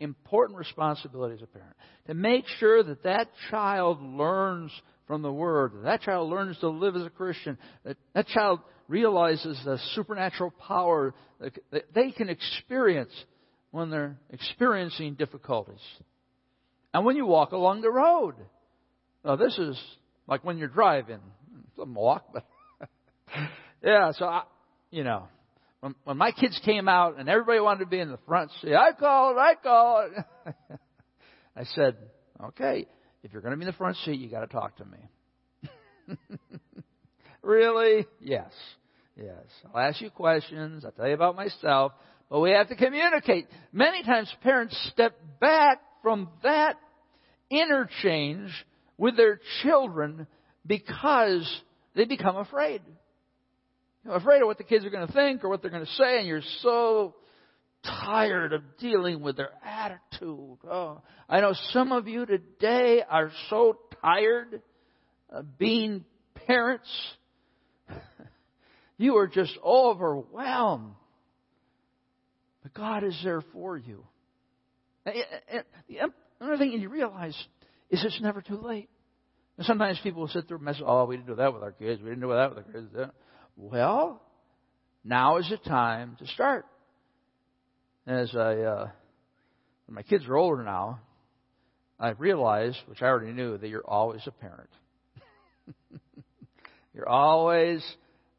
[0.00, 1.74] important responsibility as a parent.
[2.06, 4.70] To make sure that that child learns
[5.06, 8.60] from the Word, that that child learns to live as a Christian, that that child
[8.88, 13.12] realizes the supernatural power that they can experience
[13.70, 15.80] when they're experiencing difficulties.
[16.94, 18.34] And when you walk along the road,
[19.24, 19.78] now this is
[20.26, 21.20] like when you're driving,
[21.76, 22.44] some walk, but
[23.82, 24.12] yeah.
[24.12, 24.44] So I,
[24.90, 25.28] you know,
[25.86, 28.74] when, when my kids came out and everybody wanted to be in the front seat,
[28.74, 30.10] I called, I called.
[31.56, 31.96] I said,
[32.42, 32.86] okay,
[33.22, 36.16] if you're going to be in the front seat, you got to talk to me.
[37.42, 38.04] really?
[38.20, 38.50] Yes.
[39.16, 39.44] Yes.
[39.72, 40.84] I'll ask you questions.
[40.84, 41.92] I'll tell you about myself.
[42.28, 43.46] But we have to communicate.
[43.72, 46.74] Many times parents step back from that
[47.48, 48.50] interchange
[48.98, 50.26] with their children
[50.66, 51.48] because
[51.94, 52.82] they become afraid.
[54.06, 55.92] You're afraid of what the kids are going to think or what they're going to
[55.92, 57.16] say, and you're so
[57.84, 60.58] tired of dealing with their attitude.
[60.70, 64.62] Oh, I know some of you today are so tired
[65.28, 66.04] of being
[66.46, 66.88] parents.
[68.96, 70.94] you are just overwhelmed.
[72.62, 74.04] But God is there for you.
[75.04, 77.36] The Another thing you realize
[77.90, 78.88] is it's never too late.
[79.56, 81.72] And sometimes people will sit there and mess, oh, we didn't do that with our
[81.72, 82.02] kids.
[82.02, 82.88] We didn't do that with our kids.
[83.56, 84.20] Well,
[85.02, 86.66] Now is the time to start.
[88.06, 88.90] As I, uh,
[89.88, 91.00] my kids are older now,
[91.98, 94.68] I've realized, which I already knew, that you're always a parent.
[96.94, 97.82] you're always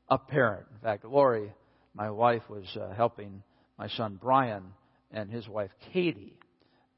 [0.10, 0.68] a parent.
[0.76, 1.52] In fact, Lori,
[1.96, 3.42] my wife, was uh, helping
[3.80, 4.66] my son Brian
[5.12, 6.38] and his wife Katie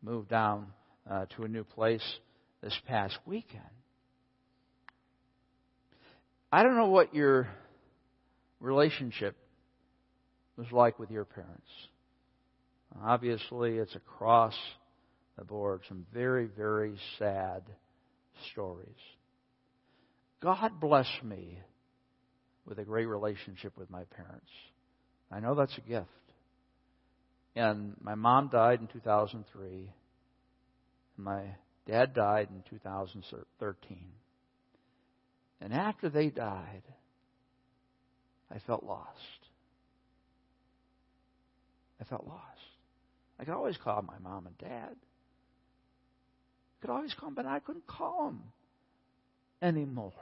[0.02, 0.68] move down
[1.10, 2.04] uh, to a new place
[2.62, 3.64] this past weekend.
[6.52, 7.48] I don't know what your
[8.60, 9.36] relationship
[10.58, 11.70] was like with your parents.
[13.04, 14.56] Obviously, it's across
[15.38, 17.64] the board some very, very sad
[18.52, 18.88] stories.
[20.42, 21.60] God bless me
[22.66, 24.50] with a great relationship with my parents.
[25.32, 26.08] I know that's a gift.
[27.56, 29.68] And my mom died in 2003.
[29.70, 31.44] and My
[31.88, 33.98] dad died in 2013.
[35.62, 36.84] And after they died,
[38.52, 39.08] I felt lost.
[42.02, 42.44] I felt lost.
[43.40, 44.96] I could always call my mom and dad.
[44.96, 48.44] I could always call them, but I couldn't call them
[49.62, 50.14] anymore.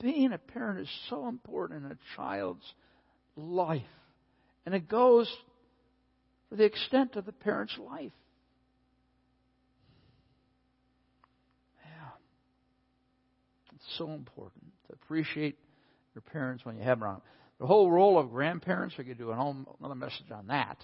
[0.00, 2.64] Being a parent is so important in a child's
[3.36, 3.82] life.
[4.66, 5.32] And it goes
[6.48, 8.12] for the extent of the parent's life.
[11.84, 12.10] Yeah.
[13.74, 14.61] It's so important
[15.12, 15.58] appreciate
[16.14, 17.20] your parents when you have them around.
[17.60, 20.78] The whole role of grandparents, we could do another message on that.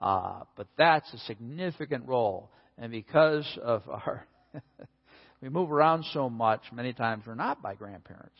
[0.00, 2.50] Uh, but that's a significant role.
[2.78, 4.26] And because of our,
[5.42, 8.38] we move around so much, many times we're not by grandparents.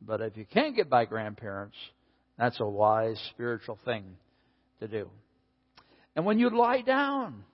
[0.00, 1.76] But if you can't get by grandparents,
[2.38, 4.04] that's a wise spiritual thing
[4.80, 5.10] to do.
[6.16, 7.44] And when you lie down,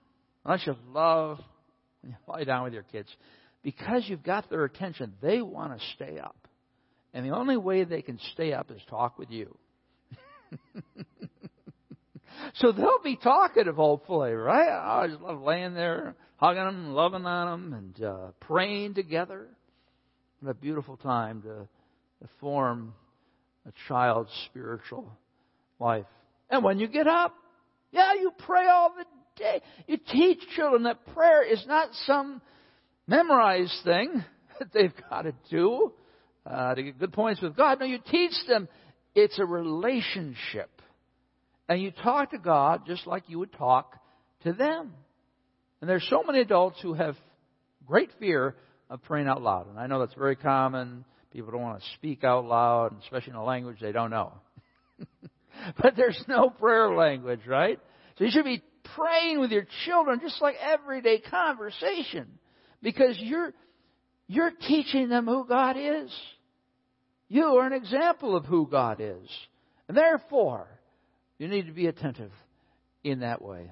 [0.45, 1.39] unless you love
[2.01, 3.09] when you lie down with your kids,
[3.63, 6.36] because you've got their attention, they want to stay up.
[7.17, 9.57] And the only way they can stay up is talk with you.
[12.53, 14.69] so they'll be talkative, hopefully, right?
[14.69, 19.47] I just love laying there, hugging them, loving on them, and uh, praying together.
[20.41, 21.67] What a beautiful time to,
[22.21, 22.93] to form
[23.67, 25.11] a child's spiritual
[25.79, 26.05] life.
[26.51, 27.33] And when you get up,
[27.89, 29.05] yeah, you pray all the
[29.41, 29.63] day.
[29.87, 32.43] You teach children that prayer is not some
[33.07, 34.23] memorized thing
[34.59, 35.93] that they've got to do
[36.49, 37.79] uh, to get good points with God.
[37.79, 38.67] No, you teach them
[39.17, 40.69] it's a relationship.
[41.67, 43.95] And you talk to God just like you would talk
[44.43, 44.93] to them.
[45.81, 47.15] And there's so many adults who have
[47.85, 48.55] great fear
[48.89, 49.67] of praying out loud.
[49.69, 51.03] And I know that's very common.
[51.33, 54.33] People don't want to speak out loud, especially in a language they don't know.
[55.81, 57.79] but there's no prayer language, right?
[58.17, 58.61] So you should be
[58.95, 62.27] praying with your children just like everyday conversation
[62.81, 63.51] because you're
[64.27, 66.11] you're teaching them who God is.
[67.29, 69.29] You are an example of who God is.
[69.87, 70.67] And therefore,
[71.37, 72.31] you need to be attentive
[73.03, 73.71] in that way.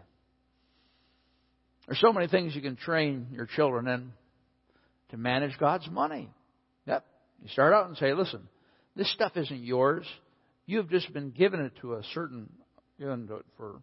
[1.88, 4.12] There's so many things you can train your children in
[5.12, 6.30] to manage God's money.
[6.88, 7.06] Yep.
[7.44, 8.48] You start out and say, listen,
[8.96, 10.06] this stuff isn't yours.
[10.66, 12.50] You've just been given it to a certain,
[13.00, 13.82] given to, for,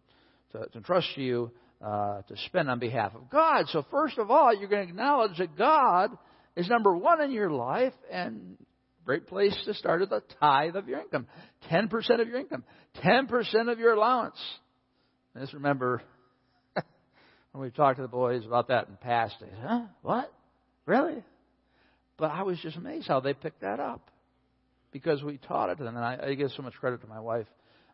[0.51, 3.65] to, to trust you uh, to spend on behalf of God.
[3.69, 6.11] So first of all, you're going to acknowledge that God
[6.55, 8.57] is number one in your life, and
[9.05, 11.27] Great place to start is the tithe of your income.
[11.69, 11.89] 10%
[12.21, 12.63] of your income.
[13.03, 14.37] 10% of your allowance.
[15.37, 16.01] just remember
[17.51, 19.49] when we talked to the boys about that in the past days.
[19.61, 19.83] Huh?
[20.01, 20.31] What?
[20.85, 21.23] Really?
[22.17, 24.09] But I was just amazed how they picked that up
[24.91, 25.97] because we taught it to them.
[25.97, 27.47] And I, I give so much credit to my wife,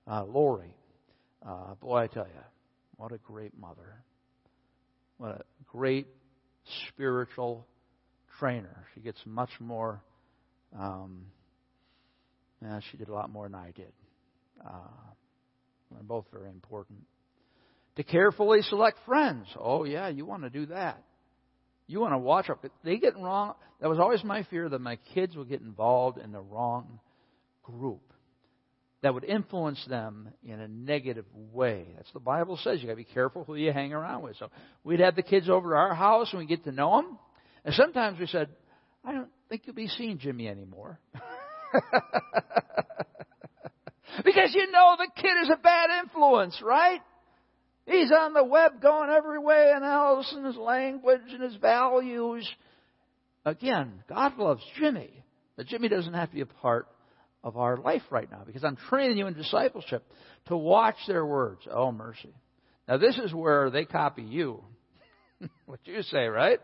[0.06, 0.76] uh, Lori.
[1.44, 2.42] Uh, boy, I tell you,
[2.98, 4.04] what a great mother.
[5.18, 6.08] What a great
[6.90, 7.66] spiritual
[8.38, 8.86] trainer.
[8.94, 10.02] She gets much more
[10.78, 11.26] um,
[12.62, 13.92] yeah, she did a lot more than I did.
[14.66, 15.12] Uh,
[15.92, 17.00] they're both very important.
[17.96, 19.48] To carefully select friends.
[19.58, 21.04] Oh, yeah, you want to do that.
[21.88, 22.64] You want to watch out.
[22.84, 23.56] They get wrong.
[23.82, 27.00] That was always my fear that my kids would get involved in the wrong
[27.64, 28.02] group
[29.02, 31.88] that would influence them in a negative way.
[31.96, 32.82] That's the Bible says.
[32.82, 34.36] You got to be careful who you hang around with.
[34.38, 34.50] So
[34.84, 37.18] we'd have the kids over to our house and we get to know them.
[37.64, 38.50] And sometimes we said,
[39.06, 41.00] I don't think you'll be seeing Jimmy anymore.
[44.24, 47.02] because you know the kid is a bad influence, right?
[47.86, 52.48] He's on the web going every way and else in his language and his values.
[53.46, 55.24] Again, God loves Jimmy,
[55.58, 56.88] but Jimmy doesn't have to be a part
[57.44, 60.06] of our life right now because I'm training you in discipleship
[60.48, 61.62] to watch their words.
[61.72, 62.34] Oh, mercy.
[62.88, 64.64] Now, this is where they copy you.
[65.66, 66.60] what you say, right?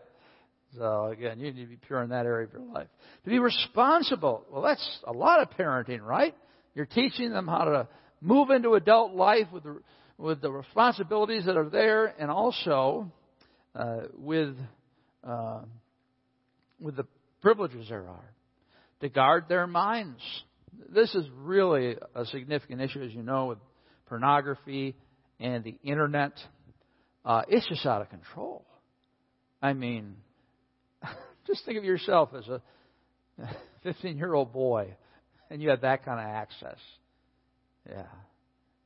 [0.76, 2.88] So again, you need to be pure in that area of your life.
[3.24, 4.44] To be responsible.
[4.50, 6.34] Well, that's a lot of parenting, right?
[6.74, 7.88] You're teaching them how to
[8.20, 9.80] move into adult life with the,
[10.18, 13.10] with the responsibilities that are there and also
[13.74, 14.56] uh, with,
[15.24, 15.60] uh,
[16.80, 17.06] with the
[17.40, 18.34] privileges there are.
[19.00, 20.20] To guard their minds.
[20.88, 23.58] This is really a significant issue, as you know, with
[24.06, 24.94] pornography
[25.38, 26.32] and the internet.
[27.24, 28.64] Uh, it's just out of control.
[29.60, 30.16] I mean,
[31.46, 32.62] just think of yourself as a
[33.82, 34.94] 15 year old boy
[35.50, 36.78] and you have that kind of access.
[37.88, 38.06] Yeah.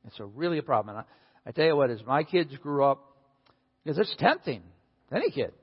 [0.05, 0.95] It's a really a problem.
[0.95, 1.05] And
[1.45, 3.15] I, I tell you what, as my kids grew up,
[3.83, 4.61] because it's tempting,
[5.11, 5.53] any kid.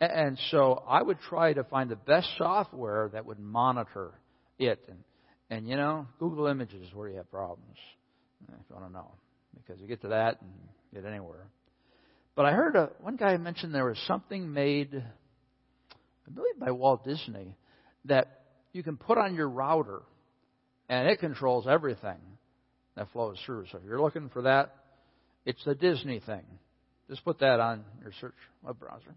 [0.00, 4.12] And, and so I would try to find the best software that would monitor
[4.58, 4.84] it.
[4.88, 4.98] And,
[5.50, 7.76] and you know, Google Images is where you have problems,
[8.48, 9.10] if you want to know.
[9.54, 10.50] Because you get to that and
[10.92, 11.46] get anywhere.
[12.36, 15.02] But I heard a, one guy mentioned there was something made,
[16.26, 17.56] I believe by Walt Disney,
[18.06, 18.40] that
[18.72, 20.02] you can put on your router
[20.88, 22.18] and it controls everything
[22.96, 23.66] that flows through.
[23.70, 24.74] So if you're looking for that,
[25.46, 26.44] it's the Disney thing.
[27.08, 29.14] Just put that on your search web browser.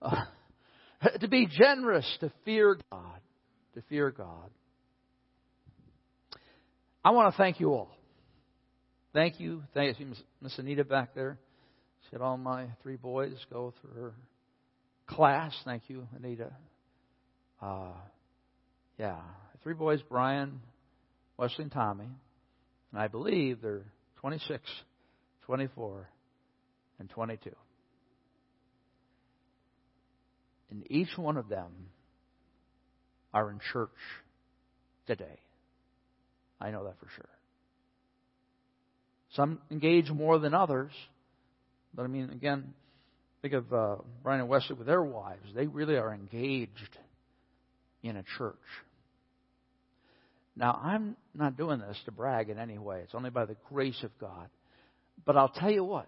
[0.00, 0.24] Uh,
[1.20, 3.20] to be generous, to fear God,
[3.74, 4.50] to fear God.
[7.04, 7.90] I want to thank you all.
[9.12, 9.62] Thank you.
[9.74, 11.38] Thank you, Miss Anita back there.
[12.02, 14.12] She had all my three boys go through her
[15.10, 15.54] class.
[15.64, 16.52] Thank you, Anita.
[17.60, 17.92] Uh,
[18.98, 19.18] yeah,
[19.62, 20.60] three boys, Brian,
[21.36, 22.08] Wesley, and Tommy.
[22.92, 23.84] And I believe they're
[24.20, 24.62] 26,
[25.46, 26.08] 24,
[26.98, 27.50] and 22.
[30.70, 31.70] And each one of them
[33.34, 33.90] are in church
[35.06, 35.40] today.
[36.60, 37.28] I know that for sure.
[39.34, 40.92] Some engage more than others.
[41.94, 42.74] But I mean, again,
[43.42, 45.46] think of uh, Brian and Wesley with their wives.
[45.54, 46.98] They really are engaged
[48.02, 48.56] in a church.
[50.56, 53.00] Now, I'm not doing this to brag in any way.
[53.02, 54.48] It's only by the grace of God.
[55.24, 56.06] But I'll tell you what.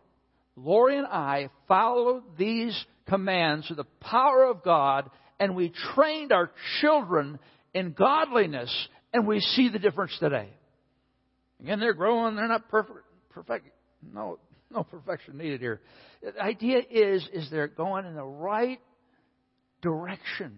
[0.57, 2.79] Lori and I followed these
[3.09, 5.11] commands through the power of God,
[5.41, 7.39] and we trained our children
[7.73, 8.71] in godliness,
[9.15, 10.51] and we see the difference today.
[11.61, 12.37] Again, they're growing.
[12.37, 12.99] They're not perfect.
[13.31, 13.67] Perfect.
[14.13, 14.39] No,
[14.73, 15.81] no perfection needed here.
[16.23, 18.81] The idea is, is they're going in the right
[19.83, 20.57] direction.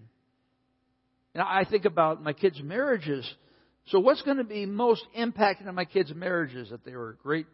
[1.35, 3.29] And I think about my kids' marriages.
[3.89, 6.71] So, what's going to be most impacting on my kids' marriages?
[6.71, 7.47] That they were a great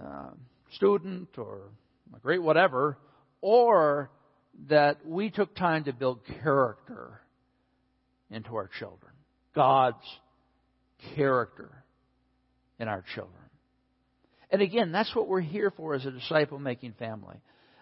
[0.00, 0.30] uh,
[0.74, 1.70] student or
[2.14, 2.98] a great whatever,
[3.40, 4.10] or
[4.68, 7.20] that we took time to build character
[8.30, 9.12] into our children.
[9.54, 9.96] God's
[11.14, 11.84] character
[12.78, 13.41] in our children.
[14.52, 17.36] And again, that's what we're here for as a disciple making family.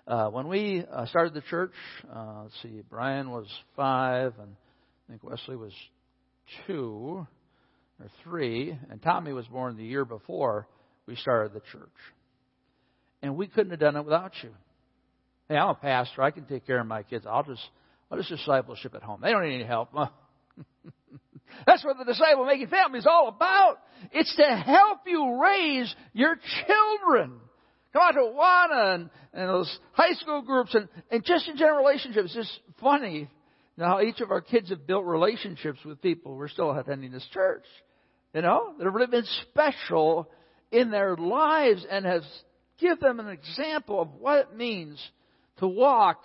[0.07, 1.73] Uh, when we uh, started the church,
[2.14, 4.55] uh, let's see, Brian was five, and
[5.09, 5.73] I think Wesley was
[6.68, 7.27] two
[8.01, 10.68] or three, and Tommy was born the year before
[11.07, 11.89] we started the church.
[13.21, 14.51] And we couldn't have done it without you.
[15.49, 16.23] Hey, I'm a pastor.
[16.23, 17.27] I can take care of my kids.
[17.29, 17.62] I'll just,
[18.11, 19.21] I'll just discipleship at home.
[19.23, 19.91] They don't need any help.
[21.66, 23.78] That's what the disciple making family is all about.
[24.12, 26.36] It's to help you raise your
[26.66, 27.40] children.
[27.92, 31.84] Come on to Awana and, and those high school groups and, and just in general
[31.84, 32.34] relationships.
[32.36, 33.28] It's funny
[33.78, 36.36] how each of our kids have built relationships with people.
[36.36, 37.64] We're still attending this church
[38.34, 40.28] you know, that have really been special
[40.70, 42.22] in their lives and has
[42.78, 45.01] give them an example of what it means
[45.59, 46.22] to walk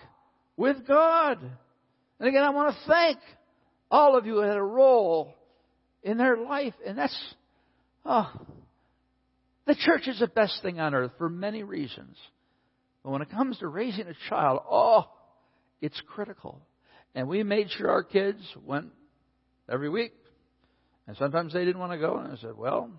[0.56, 1.40] with God.
[2.20, 3.18] And again, I want to thank
[3.96, 5.34] all of you had a role
[6.04, 7.34] in their life, and that's
[8.06, 8.32] oh,
[9.66, 12.18] the church is the best thing on earth for many reasons.
[13.04, 15.06] But when it comes to raising a child, oh,
[15.82, 16.60] it's critical.
[17.14, 18.88] And we made sure our kids went
[19.70, 20.12] every week
[21.08, 22.90] and sometimes they didn't want to go, and I said, well,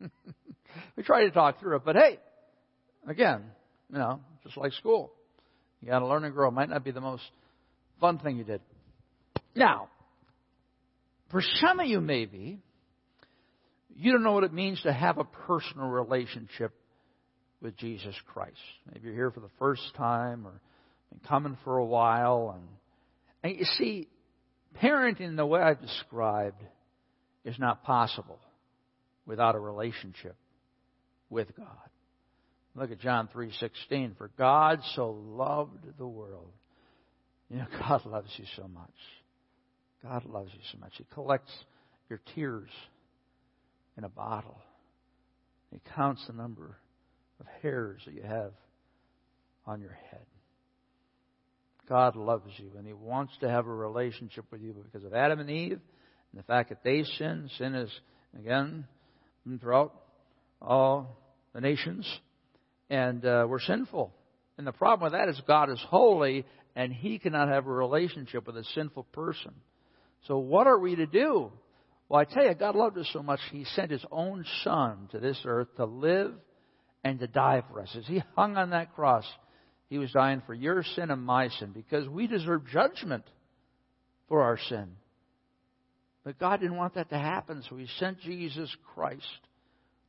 [0.96, 2.18] we tried to talk through it, but hey,
[3.08, 3.42] again,
[3.90, 5.12] you know, just like school.
[5.80, 6.48] You got to learn and grow.
[6.48, 7.22] It might not be the most
[8.00, 8.60] fun thing you did.
[9.54, 9.88] Now,
[11.34, 12.60] for some of you, maybe,
[13.96, 16.72] you don't know what it means to have a personal relationship
[17.60, 18.54] with Jesus Christ.
[18.86, 20.52] Maybe you're here for the first time or
[21.10, 22.54] been coming for a while.
[22.54, 22.68] And,
[23.42, 24.06] and you see,
[24.80, 26.62] parenting the way I've described
[27.44, 28.38] is not possible
[29.26, 30.36] without a relationship
[31.30, 31.66] with God.
[32.76, 36.52] Look at John 3:16 for God so loved the world.
[37.50, 38.94] You know God loves you so much.
[40.04, 40.92] God loves you so much.
[40.96, 41.52] He collects
[42.10, 42.68] your tears
[43.96, 44.58] in a bottle.
[45.70, 46.76] He counts the number
[47.40, 48.52] of hairs that you have
[49.66, 50.26] on your head.
[51.88, 55.40] God loves you and He wants to have a relationship with you because of Adam
[55.40, 55.80] and Eve
[56.32, 57.90] and the fact that they sin, sin is,
[58.38, 58.86] again,
[59.60, 59.94] throughout
[60.60, 61.16] all
[61.54, 62.08] the nations,
[62.90, 64.12] and uh, we're sinful.
[64.58, 66.44] And the problem with that is God is holy,
[66.74, 69.52] and He cannot have a relationship with a sinful person.
[70.26, 71.52] So what are we to do?
[72.08, 75.20] Well, I tell you, God loved us so much, He sent His own Son to
[75.20, 76.32] this earth to live
[77.02, 77.94] and to die for us.
[77.96, 79.24] As He hung on that cross,
[79.88, 83.24] He was dying for your sin and my sin because we deserve judgment
[84.28, 84.88] for our sin.
[86.24, 89.22] But God didn't want that to happen, so He sent Jesus Christ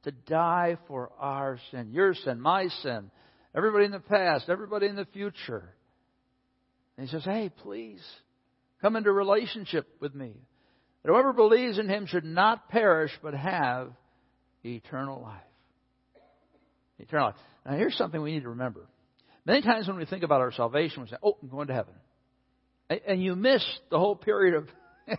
[0.03, 3.11] to die for our sin, your sin, my sin,
[3.55, 5.73] everybody in the past, everybody in the future.
[6.97, 8.01] And He says, hey, please,
[8.81, 10.33] come into relationship with me.
[11.03, 13.91] That whoever believes in Him should not perish, but have
[14.63, 15.41] eternal life.
[16.99, 17.35] Eternal life.
[17.65, 18.87] Now, here's something we need to remember.
[19.45, 21.93] Many times when we think about our salvation, we say, oh, I'm going to heaven.
[23.07, 24.69] And you miss the whole period of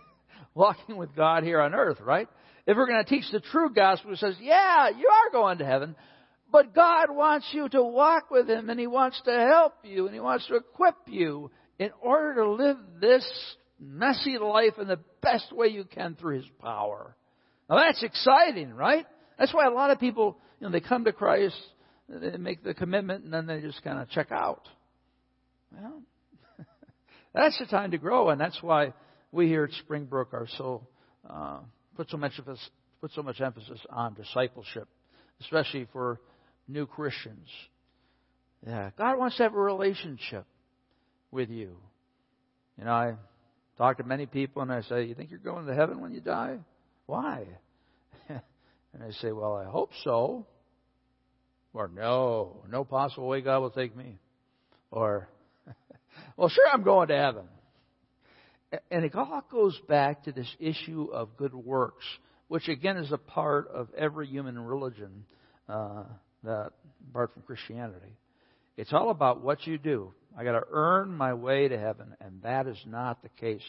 [0.53, 2.27] walking with God here on earth, right?
[2.65, 5.65] If we're going to teach the true gospel, it says, yeah, you are going to
[5.65, 5.95] heaven,
[6.51, 10.13] but God wants you to walk with Him and He wants to help you and
[10.13, 13.25] He wants to equip you in order to live this
[13.79, 17.15] messy life in the best way you can through His power.
[17.69, 19.05] Now that's exciting, right?
[19.37, 21.55] That's why a lot of people, you know, they come to Christ,
[22.09, 24.67] they make the commitment, and then they just kind of check out.
[25.71, 26.01] Well,
[27.33, 28.93] that's the time to grow, and that's why
[29.31, 30.87] we here at Springbrook are so
[31.29, 31.59] uh,
[31.95, 32.69] put so much emphasis,
[33.01, 34.87] put so much emphasis on discipleship,
[35.41, 36.19] especially for
[36.67, 37.47] new Christians.
[38.65, 40.45] Yeah, God wants to have a relationship
[41.31, 41.77] with you.
[42.77, 43.13] You know, I
[43.77, 46.21] talk to many people and I say, "You think you're going to heaven when you
[46.21, 46.59] die?
[47.05, 47.45] Why?"
[48.29, 48.41] and
[48.99, 50.45] they say, "Well, I hope so."
[51.73, 54.17] Or no, no possible way God will take me.
[54.89, 55.29] Or,
[56.37, 57.43] well, sure, I'm going to heaven.
[58.89, 62.03] And it all goes back to this issue of good works,
[62.47, 65.25] which again is a part of every human religion,
[65.69, 66.03] uh,
[66.43, 66.71] that
[67.09, 68.17] apart from Christianity.
[68.75, 70.13] It's all about what you do.
[70.37, 73.63] I got to earn my way to heaven, and that is not the case.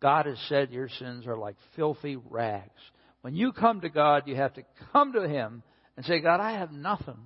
[0.00, 2.80] God has said your sins are like filthy rags.
[3.20, 5.62] When you come to God, you have to come to Him
[5.96, 7.18] and say, God, I have nothing.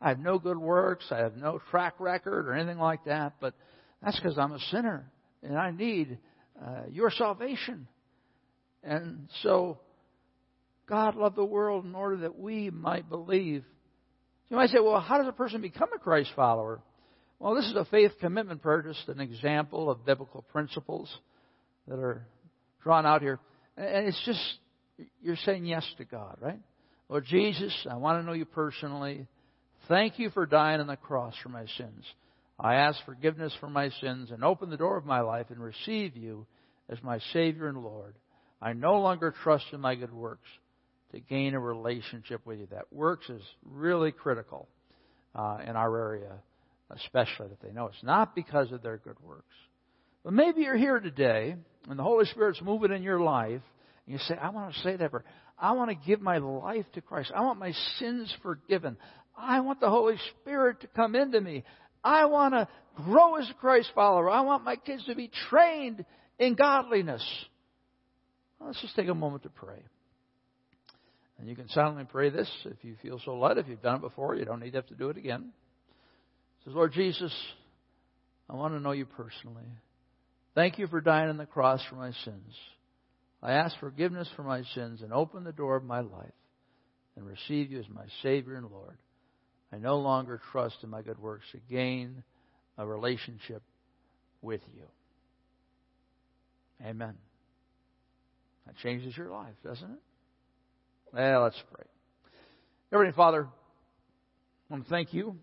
[0.00, 1.04] I have no good works.
[1.10, 3.54] I have no track record or anything like that, but
[4.02, 5.10] that's because I'm a sinner
[5.42, 6.18] and I need
[6.64, 7.88] uh, your salvation.
[8.82, 9.80] And so,
[10.86, 13.64] God loved the world in order that we might believe.
[14.48, 16.80] You might say, well, how does a person become a Christ follower?
[17.38, 21.12] Well, this is a faith commitment prayer, just an example of biblical principles
[21.88, 22.26] that are
[22.82, 23.38] drawn out here.
[23.76, 24.40] And it's just,
[25.22, 26.60] you're saying yes to God, right?
[27.08, 29.26] Lord Jesus, I want to know you personally.
[29.88, 32.04] Thank you for dying on the cross for my sins.
[32.58, 36.16] I ask forgiveness for my sins and open the door of my life and receive
[36.16, 36.46] you
[36.88, 38.14] as my Savior and Lord.
[38.62, 40.48] I no longer trust in my good works
[41.12, 42.68] to gain a relationship with you.
[42.70, 44.68] That works is really critical
[45.34, 46.32] uh, in our area,
[46.90, 49.54] especially that they know it's not because of their good works.
[50.22, 51.56] But maybe you're here today
[51.88, 53.62] and the Holy Spirit's moving in your life,
[54.06, 55.24] and you say, I want to say that prayer.
[55.58, 57.32] I want to give my life to Christ.
[57.34, 58.96] I want my sins forgiven.
[59.36, 61.64] I want the Holy Spirit to come into me.
[62.02, 64.30] I want to grow as a Christ follower.
[64.30, 66.04] I want my kids to be trained
[66.38, 67.24] in godliness.
[68.58, 69.82] Well, let's just take a moment to pray.
[71.38, 73.58] And you can silently pray this if you feel so led.
[73.58, 75.52] If you've done it before, you don't need to have to do it again.
[76.64, 77.32] Says, Lord Jesus,
[78.48, 79.68] I want to know you personally.
[80.54, 82.54] Thank you for dying on the cross for my sins.
[83.42, 86.32] I ask forgiveness for my sins and open the door of my life
[87.16, 88.96] and receive you as my Savior and Lord.
[89.72, 92.22] I no longer trust in my good works to gain
[92.78, 93.62] a relationship
[94.40, 94.84] with you.
[96.86, 97.14] Amen.
[98.66, 99.98] That changes your life, doesn't it?
[101.12, 101.84] Well, let's pray.
[102.90, 105.36] Heavenly Father, I want to thank you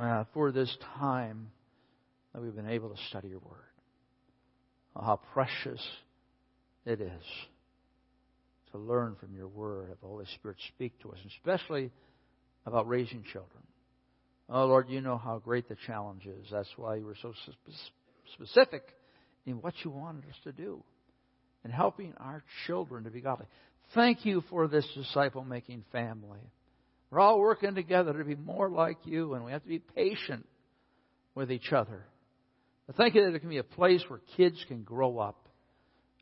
[0.00, 1.50] uh, for this time
[2.32, 3.56] that we've been able to study your Word.
[4.96, 5.84] Oh, how precious
[6.84, 7.22] it is
[8.72, 11.90] to learn from your Word, have the Holy Spirit speak to us, especially
[12.66, 13.62] about raising children.
[14.50, 16.46] Oh, Lord, you know how great the challenge is.
[16.50, 17.32] That's why you were so
[18.34, 18.82] specific
[19.46, 20.82] in what you wanted us to do
[21.64, 23.46] in helping our children to be godly.
[23.94, 26.40] Thank you for this disciple making family.
[27.10, 30.46] We're all working together to be more like you, and we have to be patient
[31.34, 32.04] with each other.
[32.86, 35.48] But think that it can be a place where kids can grow up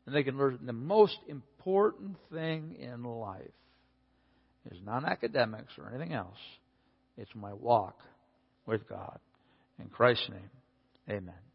[0.07, 3.41] and they can learn the most important thing in life
[4.71, 6.37] is not academics or anything else.
[7.17, 7.99] It's my walk
[8.65, 9.19] with God.
[9.79, 10.49] In Christ's name,
[11.09, 11.46] amen.